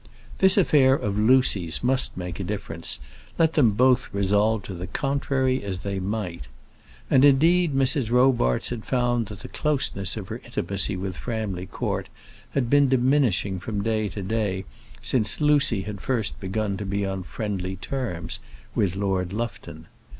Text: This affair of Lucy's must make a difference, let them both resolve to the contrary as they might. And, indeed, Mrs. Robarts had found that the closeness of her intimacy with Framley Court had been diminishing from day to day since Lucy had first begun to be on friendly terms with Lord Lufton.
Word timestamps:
This 0.39 0.57
affair 0.57 0.95
of 0.95 1.19
Lucy's 1.19 1.83
must 1.83 2.17
make 2.17 2.39
a 2.39 2.43
difference, 2.43 2.99
let 3.37 3.53
them 3.53 3.73
both 3.73 4.11
resolve 4.11 4.63
to 4.63 4.73
the 4.73 4.87
contrary 4.87 5.63
as 5.63 5.81
they 5.83 5.99
might. 5.99 6.47
And, 7.11 7.23
indeed, 7.23 7.75
Mrs. 7.75 8.09
Robarts 8.09 8.69
had 8.71 8.83
found 8.83 9.27
that 9.27 9.41
the 9.41 9.47
closeness 9.47 10.17
of 10.17 10.29
her 10.29 10.41
intimacy 10.43 10.97
with 10.97 11.17
Framley 11.17 11.67
Court 11.67 12.09
had 12.55 12.67
been 12.67 12.89
diminishing 12.89 13.59
from 13.59 13.83
day 13.83 14.09
to 14.09 14.23
day 14.23 14.65
since 15.03 15.39
Lucy 15.39 15.83
had 15.83 16.01
first 16.01 16.39
begun 16.39 16.77
to 16.77 16.85
be 16.87 17.05
on 17.05 17.21
friendly 17.21 17.75
terms 17.75 18.39
with 18.73 18.95
Lord 18.95 19.31
Lufton. 19.33 19.85